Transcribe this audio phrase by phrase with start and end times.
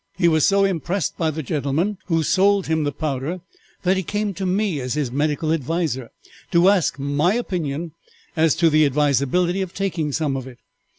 [0.17, 3.41] He was so impressed by the gentleman who sold him the powder
[3.83, 6.09] that he came to me, as his medical adviser,
[6.49, 7.91] to ask my opinion
[8.35, 10.57] as to the advisability of taking some of it.